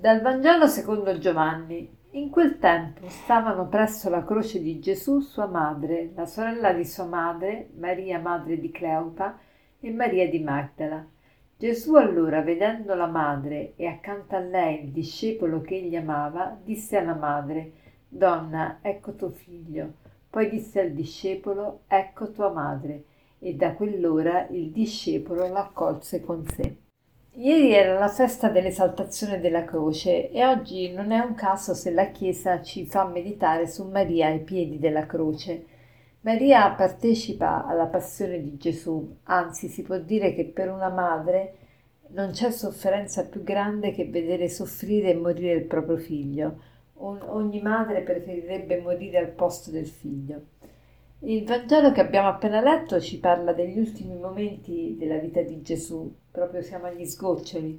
Dal 0.00 0.22
Vangelo 0.22 0.66
secondo 0.66 1.18
Giovanni. 1.18 1.86
In 2.12 2.30
quel 2.30 2.58
tempo 2.58 3.06
stavano 3.10 3.68
presso 3.68 4.08
la 4.08 4.24
croce 4.24 4.62
di 4.62 4.80
Gesù 4.80 5.20
sua 5.20 5.44
madre, 5.44 6.12
la 6.14 6.24
sorella 6.24 6.72
di 6.72 6.86
sua 6.86 7.04
madre, 7.04 7.68
Maria 7.76 8.18
madre 8.18 8.58
di 8.58 8.70
Cleopa 8.70 9.38
e 9.78 9.90
Maria 9.90 10.26
di 10.26 10.38
Magdala. 10.38 11.06
Gesù 11.54 11.96
allora, 11.96 12.40
vedendo 12.40 12.94
la 12.94 13.08
madre 13.08 13.74
e 13.76 13.86
accanto 13.88 14.36
a 14.36 14.38
lei 14.38 14.84
il 14.84 14.90
discepolo 14.90 15.60
che 15.60 15.74
egli 15.74 15.96
amava, 15.96 16.58
disse 16.64 16.96
alla 16.96 17.14
madre, 17.14 17.72
Donna, 18.08 18.78
ecco 18.80 19.14
tuo 19.14 19.28
figlio. 19.28 19.96
Poi 20.30 20.48
disse 20.48 20.80
al 20.80 20.92
discepolo, 20.92 21.82
ecco 21.86 22.30
tua 22.30 22.50
madre. 22.50 23.04
E 23.38 23.54
da 23.54 23.74
quell'ora 23.74 24.46
il 24.48 24.70
discepolo 24.70 25.46
l'accolse 25.46 26.22
con 26.22 26.42
sé. 26.46 26.88
Ieri 27.34 27.72
era 27.72 27.96
la 27.96 28.08
festa 28.08 28.48
dell'esaltazione 28.48 29.38
della 29.38 29.64
croce 29.64 30.30
e 30.30 30.44
oggi 30.44 30.92
non 30.92 31.12
è 31.12 31.20
un 31.20 31.34
caso 31.34 31.74
se 31.74 31.92
la 31.92 32.10
Chiesa 32.10 32.60
ci 32.60 32.86
fa 32.86 33.06
meditare 33.06 33.68
su 33.68 33.84
Maria 33.84 34.26
ai 34.26 34.40
piedi 34.40 34.80
della 34.80 35.06
croce. 35.06 35.64
Maria 36.22 36.68
partecipa 36.72 37.64
alla 37.64 37.86
passione 37.86 38.42
di 38.42 38.56
Gesù, 38.56 39.16
anzi 39.24 39.68
si 39.68 39.82
può 39.82 39.98
dire 39.98 40.34
che 40.34 40.44
per 40.44 40.70
una 40.70 40.88
madre 40.88 41.54
non 42.08 42.32
c'è 42.32 42.50
sofferenza 42.50 43.24
più 43.24 43.44
grande 43.44 43.92
che 43.92 44.06
vedere 44.06 44.48
soffrire 44.48 45.10
e 45.10 45.14
morire 45.14 45.52
il 45.52 45.64
proprio 45.64 45.98
figlio. 45.98 46.60
ogni 46.96 47.62
madre 47.62 48.00
preferirebbe 48.02 48.80
morire 48.80 49.18
al 49.18 49.28
posto 49.28 49.70
del 49.70 49.86
figlio. 49.86 50.42
Il 51.22 51.44
Vangelo 51.44 51.92
che 51.92 52.00
abbiamo 52.00 52.28
appena 52.28 52.62
letto 52.62 52.98
ci 52.98 53.18
parla 53.18 53.52
degli 53.52 53.78
ultimi 53.78 54.16
momenti 54.16 54.96
della 54.98 55.18
vita 55.18 55.42
di 55.42 55.60
Gesù, 55.60 56.10
proprio 56.30 56.62
siamo 56.62 56.86
agli 56.86 57.04
sgoccioli. 57.04 57.78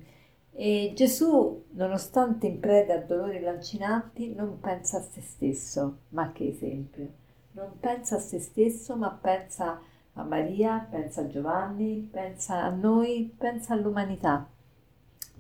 E 0.54 0.92
Gesù, 0.96 1.66
nonostante 1.72 2.46
in 2.46 2.60
preda 2.60 2.94
a 2.94 3.00
dolori 3.00 3.40
lancinanti, 3.40 4.36
non 4.36 4.60
pensa 4.60 4.98
a 4.98 5.02
se 5.02 5.22
stesso, 5.22 6.02
ma 6.10 6.32
che 6.32 6.50
esempio! 6.50 7.14
Non 7.54 7.80
pensa 7.80 8.18
a 8.18 8.20
se 8.20 8.40
stesso, 8.40 8.96
ma 8.96 9.10
pensa 9.10 9.82
a 10.14 10.24
Maria, 10.24 10.88
pensa 10.88 11.22
a 11.22 11.28
Giovanni, 11.28 12.08
pensa 12.12 12.62
a 12.62 12.70
noi, 12.70 13.34
pensa 13.36 13.74
all'umanità. 13.74 14.48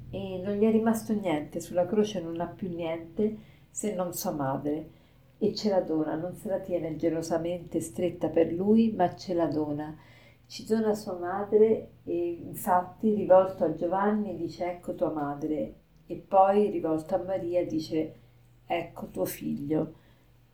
E 0.09 0.41
non 0.43 0.55
gli 0.55 0.63
è 0.63 0.71
rimasto 0.71 1.13
niente, 1.13 1.59
sulla 1.59 1.85
croce 1.85 2.19
non 2.19 2.41
ha 2.41 2.47
più 2.47 2.67
niente 2.67 3.37
se 3.69 3.93
non 3.93 4.11
sua 4.15 4.31
madre 4.31 4.99
e 5.43 5.55
ce 5.55 5.69
la 5.71 5.81
dona, 5.81 6.13
non 6.13 6.35
se 6.35 6.49
la 6.49 6.59
tiene 6.59 6.95
gelosamente 6.97 7.79
stretta 7.79 8.29
per 8.29 8.53
lui, 8.53 8.91
ma 8.91 9.15
ce 9.15 9.33
la 9.33 9.47
dona. 9.47 9.97
Ci 10.45 10.67
dona 10.67 10.93
sua 10.93 11.17
madre 11.17 11.93
e 12.03 12.43
infatti 12.45 13.15
rivolto 13.15 13.63
a 13.63 13.73
Giovanni 13.73 14.35
dice 14.35 14.69
ecco 14.69 14.93
tua 14.93 15.09
madre 15.09 15.73
e 16.05 16.15
poi 16.17 16.69
rivolto 16.69 17.15
a 17.15 17.23
Maria 17.23 17.65
dice 17.65 18.13
ecco 18.67 19.07
tuo 19.07 19.25
figlio. 19.25 19.93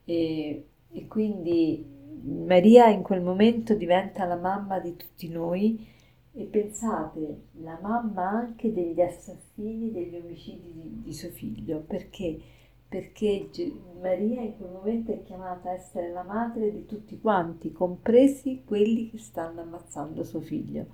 E, 0.05 0.67
e 0.89 1.07
quindi 1.07 1.85
Maria 2.23 2.87
in 2.87 3.01
quel 3.01 3.21
momento 3.21 3.73
diventa 3.73 4.23
la 4.23 4.37
mamma 4.37 4.79
di 4.79 4.95
tutti 4.95 5.27
noi 5.27 5.85
e 6.31 6.43
pensate, 6.45 7.41
la 7.61 7.77
mamma 7.81 8.29
anche 8.29 8.71
degli 8.71 9.01
assassini, 9.01 9.91
degli 9.91 10.15
omicidi 10.15 10.71
di, 10.71 11.01
di 11.03 11.13
suo 11.13 11.29
figlio, 11.29 11.81
perché? 11.85 12.39
Perché 12.87 13.49
Maria 13.99 14.41
in 14.41 14.55
quel 14.57 14.69
momento 14.69 15.11
è 15.11 15.21
chiamata 15.23 15.69
a 15.69 15.73
essere 15.73 16.09
la 16.09 16.23
madre 16.23 16.71
di 16.71 16.85
tutti 16.85 17.19
quanti, 17.19 17.71
compresi 17.71 18.63
quelli 18.65 19.09
che 19.09 19.17
stanno 19.17 19.61
ammazzando 19.61 20.23
suo 20.23 20.39
figlio. 20.39 20.85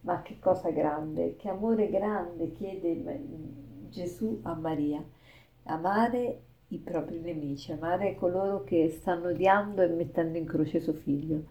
Ma 0.00 0.20
che 0.20 0.38
cosa 0.38 0.70
grande, 0.70 1.36
che 1.36 1.48
amore 1.48 1.88
grande 1.88 2.52
chiede 2.52 3.20
Gesù 3.88 4.40
a 4.42 4.54
Maria. 4.54 5.02
Amare 5.64 6.40
i 6.68 6.78
propri 6.78 7.20
nemici, 7.20 7.72
amare 7.72 8.14
coloro 8.14 8.64
che 8.64 8.90
stanno 8.90 9.28
odiando 9.28 9.82
e 9.82 9.88
mettendo 9.88 10.36
in 10.36 10.44
croce 10.44 10.80
suo 10.80 10.94
figlio. 10.94 11.44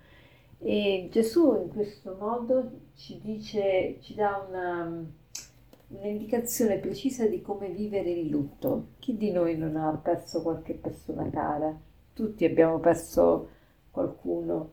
E 0.60 1.08
Gesù 1.10 1.56
in 1.56 1.70
questo 1.70 2.16
modo 2.20 2.72
ci 2.94 3.20
dice, 3.20 3.98
ci 4.02 4.14
dà 4.14 4.46
una 4.48 5.06
un'indicazione 5.92 6.78
precisa 6.78 7.28
di 7.28 7.42
come 7.42 7.70
vivere 7.70 8.10
il 8.12 8.30
lutto. 8.30 8.90
Chi 9.00 9.18
di 9.18 9.32
noi 9.32 9.58
non 9.58 9.76
ha 9.76 10.00
perso 10.02 10.42
qualche 10.42 10.74
persona 10.74 11.30
cara? 11.30 11.78
Tutti 12.14 12.46
abbiamo 12.46 12.80
perso 12.80 13.50
qualcuno 13.92 14.72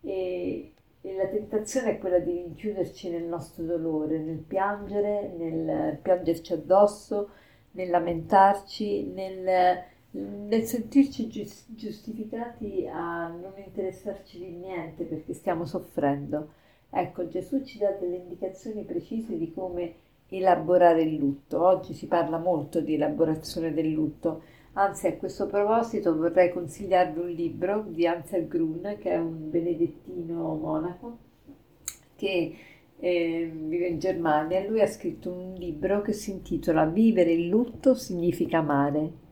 e, 0.00 0.72
e 1.00 1.16
la 1.16 1.26
tentazione 1.26 1.92
è 1.92 1.98
quella 1.98 2.18
di 2.18 2.32
rinchiuderci 2.32 3.10
nel 3.10 3.24
nostro 3.24 3.64
dolore, 3.64 4.18
nel 4.18 4.38
piangere, 4.38 5.32
nel 5.36 5.98
piangerci 6.00 6.52
addosso, 6.52 7.30
nel 7.72 7.90
lamentarci, 7.90 9.06
nel, 9.06 9.82
nel 10.10 10.62
sentirci 10.62 11.28
giustificati 11.28 12.88
a 12.90 13.28
non 13.28 13.52
interessarci 13.56 14.38
di 14.38 14.50
niente 14.50 15.04
perché 15.04 15.34
stiamo 15.34 15.64
soffrendo. 15.64 16.58
Ecco, 16.90 17.28
Gesù 17.28 17.62
ci 17.62 17.78
dà 17.78 17.90
delle 17.92 18.16
indicazioni 18.16 18.84
precise 18.84 19.38
di 19.38 19.52
come 19.52 19.94
elaborare 20.30 21.02
il 21.02 21.16
lutto. 21.16 21.64
Oggi 21.64 21.92
si 21.94 22.06
parla 22.06 22.38
molto 22.38 22.80
di 22.80 22.94
elaborazione 22.94 23.72
del 23.72 23.90
lutto, 23.90 24.42
anzi 24.74 25.08
a 25.08 25.16
questo 25.16 25.46
proposito 25.46 26.16
vorrei 26.16 26.50
consigliarvi 26.50 27.18
un 27.18 27.30
libro 27.30 27.84
di 27.88 28.06
Ansel 28.06 28.48
Grun, 28.48 28.96
che 28.98 29.10
è 29.10 29.18
un 29.18 29.50
benedettino 29.50 30.54
monaco 30.54 31.18
che 32.16 32.54
eh, 32.98 33.50
vive 33.52 33.88
in 33.88 33.98
Germania. 33.98 34.66
Lui 34.66 34.80
ha 34.80 34.86
scritto 34.86 35.30
un 35.30 35.54
libro 35.54 36.02
che 36.02 36.12
si 36.12 36.30
intitola 36.30 36.84
Vivere 36.84 37.32
il 37.32 37.48
lutto 37.48 37.94
significa 37.94 38.58
amare. 38.58 39.28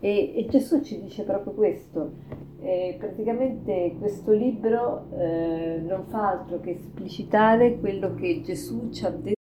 E, 0.00 0.32
e 0.36 0.46
Gesù 0.48 0.82
ci 0.82 1.00
dice 1.00 1.22
proprio 1.24 1.52
questo. 1.52 2.12
E 2.60 2.94
praticamente 2.98 3.96
questo 3.98 4.30
libro 4.32 5.08
eh, 5.18 5.80
non 5.84 6.04
fa 6.06 6.30
altro 6.30 6.60
che 6.60 6.72
esplicitare 6.72 7.78
quello 7.80 8.14
che 8.14 8.40
Gesù 8.42 8.90
ci 8.90 9.04
ha 9.04 9.10
detto 9.10 9.40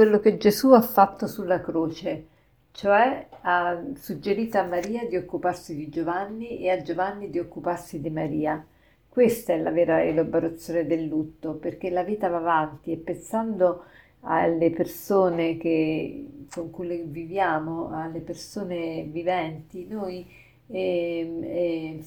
quello 0.00 0.18
che 0.18 0.38
Gesù 0.38 0.70
ha 0.72 0.80
fatto 0.80 1.26
sulla 1.26 1.60
croce, 1.60 2.24
cioè 2.72 3.26
ha 3.42 3.82
suggerito 3.96 4.56
a 4.56 4.64
Maria 4.64 5.06
di 5.06 5.14
occuparsi 5.14 5.76
di 5.76 5.90
Giovanni 5.90 6.58
e 6.60 6.70
a 6.70 6.80
Giovanni 6.80 7.28
di 7.28 7.38
occuparsi 7.38 8.00
di 8.00 8.08
Maria. 8.08 8.64
Questa 9.06 9.52
è 9.52 9.58
la 9.58 9.70
vera 9.70 10.02
elaborazione 10.02 10.86
del 10.86 11.04
lutto, 11.04 11.52
perché 11.52 11.90
la 11.90 12.02
vita 12.02 12.28
va 12.28 12.38
avanti 12.38 12.92
e 12.92 12.96
pensando 12.96 13.84
alle 14.20 14.70
persone 14.70 15.58
che, 15.58 16.46
con 16.50 16.70
cui 16.70 17.02
viviamo, 17.04 17.90
alle 17.92 18.20
persone 18.20 19.02
viventi, 19.02 19.86
noi 19.86 20.26
eh, 20.68 21.98
eh, 22.00 22.02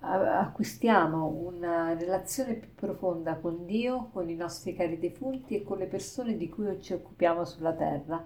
acquistiamo 0.00 1.26
una 1.26 1.94
relazione 1.94 2.54
più 2.54 2.74
profonda 2.74 3.36
con 3.36 3.66
Dio, 3.66 4.10
con 4.12 4.28
i 4.30 4.36
nostri 4.36 4.74
cari 4.74 4.98
defunti 4.98 5.56
e 5.56 5.64
con 5.64 5.78
le 5.78 5.86
persone 5.86 6.36
di 6.36 6.48
cui 6.48 6.80
ci 6.80 6.92
occupiamo 6.92 7.44
sulla 7.44 7.72
terra. 7.72 8.24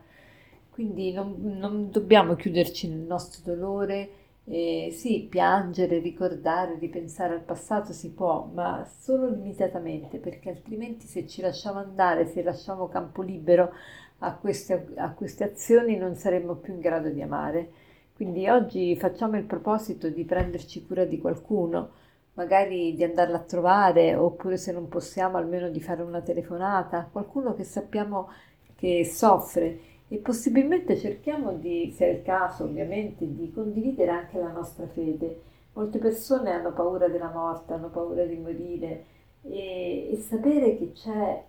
Quindi 0.71 1.13
non, 1.13 1.37
non 1.39 1.91
dobbiamo 1.91 2.35
chiuderci 2.35 2.89
nel 2.89 3.01
nostro 3.01 3.43
dolore, 3.45 4.11
eh, 4.45 4.89
sì, 4.93 5.27
piangere, 5.29 5.99
ricordare, 5.99 6.79
ripensare 6.79 7.35
al 7.35 7.43
passato 7.43 7.93
si 7.93 8.11
può, 8.13 8.51
ma 8.53 8.85
solo 9.01 9.29
limitatamente, 9.29 10.19
perché 10.19 10.51
altrimenti 10.51 11.07
se 11.07 11.27
ci 11.27 11.41
lasciamo 11.41 11.79
andare, 11.79 12.27
se 12.27 12.43
lasciamo 12.43 12.89
campo 12.89 13.23
libero 13.23 13.73
a 14.19 14.35
queste, 14.35 14.93
a 14.97 15.13
queste 15.13 15.45
azioni, 15.45 15.97
non 15.97 16.17
saremmo 16.17 16.55
più 16.57 16.75
in 16.75 16.81
grado 16.81 17.09
di 17.09 17.23
amare. 17.23 17.73
Quindi 18.23 18.49
oggi 18.49 18.95
facciamo 18.95 19.37
il 19.37 19.43
proposito 19.43 20.09
di 20.09 20.25
prenderci 20.25 20.87
cura 20.87 21.05
di 21.05 21.19
qualcuno, 21.19 21.91
magari 22.35 22.95
di 22.95 23.03
andarla 23.03 23.39
a 23.39 23.43
trovare, 23.43 24.15
oppure 24.15 24.57
se 24.59 24.71
non 24.71 24.87
possiamo 24.89 25.39
almeno 25.39 25.69
di 25.71 25.81
fare 25.81 26.03
una 26.03 26.21
telefonata, 26.21 27.09
qualcuno 27.11 27.53
che 27.53 27.65
sappiamo 27.65 28.29
che 28.77 29.05
soffre 29.05 29.81
e 30.07 30.19
possibilmente 30.19 30.97
cerchiamo 30.97 31.55
di, 31.55 31.93
se 31.97 32.07
è 32.07 32.11
il 32.13 32.23
caso 32.23 32.63
ovviamente, 32.63 33.27
di 33.27 33.51
condividere 33.53 34.13
anche 34.13 34.39
la 34.39 34.53
nostra 34.53 34.87
fede. 34.87 35.41
Molte 35.73 35.99
persone 35.99 36.53
hanno 36.53 36.73
paura 36.73 37.09
della 37.09 37.33
morte, 37.35 37.73
hanno 37.73 37.89
paura 37.89 38.25
di 38.25 38.37
morire 38.37 39.05
e, 39.43 40.11
e 40.13 40.17
sapere 40.19 40.77
che 40.77 40.93
c'è, 40.93 41.43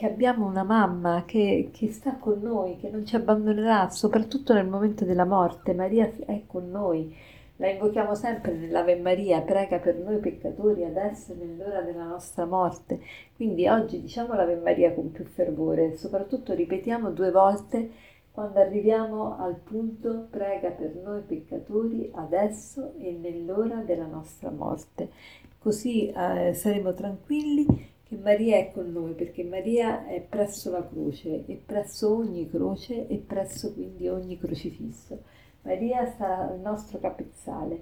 che 0.00 0.06
abbiamo 0.06 0.46
una 0.46 0.62
mamma 0.62 1.24
che, 1.26 1.68
che, 1.74 1.92
sta 1.92 2.16
con 2.16 2.40
noi, 2.40 2.78
che 2.78 2.88
non 2.88 3.04
ci 3.04 3.16
abbandonerà, 3.16 3.90
soprattutto 3.90 4.54
nel 4.54 4.66
momento 4.66 5.04
della 5.04 5.26
morte. 5.26 5.74
Maria 5.74 6.10
è 6.24 6.40
con 6.46 6.70
noi, 6.70 7.14
la 7.56 7.68
invochiamo 7.68 8.14
sempre 8.14 8.54
nell'Ave 8.54 8.96
Maria, 8.96 9.42
prega 9.42 9.76
per 9.76 9.96
noi 9.96 10.16
peccatori 10.16 10.86
adesso 10.86 11.32
e 11.32 11.44
nell'ora 11.44 11.82
della 11.82 12.04
nostra 12.04 12.46
morte. 12.46 13.00
Quindi 13.36 13.68
oggi 13.68 14.00
diciamo 14.00 14.32
l'Ave 14.32 14.54
Maria 14.56 14.94
con 14.94 15.12
più 15.12 15.26
fervore, 15.26 15.98
soprattutto 15.98 16.54
ripetiamo 16.54 17.10
due 17.10 17.30
volte 17.30 17.90
quando 18.32 18.58
arriviamo 18.58 19.36
al 19.36 19.56
punto 19.56 20.28
prega 20.30 20.70
per 20.70 20.94
noi 20.94 21.20
peccatori 21.20 22.10
adesso 22.14 22.94
e 22.96 23.18
nell'ora 23.20 23.82
della 23.82 24.06
nostra 24.06 24.48
morte. 24.48 25.10
Così 25.58 26.10
eh, 26.10 26.54
saremo 26.54 26.94
tranquilli 26.94 27.89
che 28.10 28.16
Maria 28.16 28.56
è 28.56 28.72
con 28.72 28.90
noi 28.90 29.12
perché 29.12 29.44
Maria 29.44 30.04
è 30.08 30.20
presso 30.20 30.72
la 30.72 30.84
croce 30.84 31.44
e 31.46 31.62
presso 31.64 32.12
ogni 32.12 32.50
croce 32.50 33.06
e 33.06 33.18
presso 33.18 33.72
quindi 33.72 34.08
ogni 34.08 34.36
crocifisso. 34.36 35.22
Maria 35.62 36.12
sarà 36.16 36.52
il 36.52 36.60
nostro 36.60 36.98
capezzale. 36.98 37.80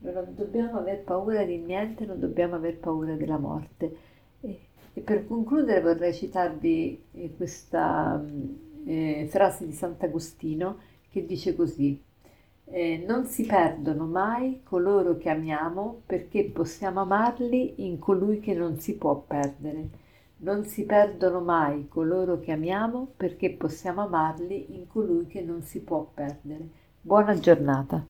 Non 0.00 0.34
dobbiamo 0.36 0.80
aver 0.80 1.02
paura 1.02 1.44
di 1.44 1.56
niente, 1.56 2.04
non 2.04 2.20
dobbiamo 2.20 2.56
aver 2.56 2.76
paura 2.76 3.14
della 3.14 3.38
morte. 3.38 3.96
E, 4.42 4.60
e 4.92 5.00
per 5.00 5.26
concludere 5.26 5.80
vorrei 5.80 6.12
citarvi 6.12 7.02
eh, 7.12 7.34
questa 7.34 8.18
mm, 8.22 8.86
eh, 8.86 9.28
frase 9.30 9.64
di 9.64 9.72
Sant'Agostino 9.72 10.76
che 11.10 11.24
dice 11.24 11.56
così. 11.56 11.98
Eh, 12.72 13.04
non 13.04 13.26
si 13.26 13.44
perdono 13.46 14.06
mai 14.06 14.60
coloro 14.62 15.16
che 15.16 15.28
amiamo 15.28 16.02
perché 16.06 16.44
possiamo 16.44 17.00
amarli 17.00 17.84
in 17.84 17.98
colui 17.98 18.38
che 18.38 18.54
non 18.54 18.78
si 18.78 18.96
può 18.96 19.16
perdere. 19.26 19.88
Non 20.38 20.64
si 20.64 20.84
perdono 20.84 21.40
mai 21.40 21.88
coloro 21.88 22.38
che 22.38 22.52
amiamo 22.52 23.08
perché 23.16 23.50
possiamo 23.50 24.02
amarli 24.02 24.76
in 24.76 24.86
colui 24.86 25.26
che 25.26 25.40
non 25.42 25.62
si 25.62 25.80
può 25.80 26.08
perdere. 26.14 26.68
Buona 27.00 27.36
giornata. 27.38 28.04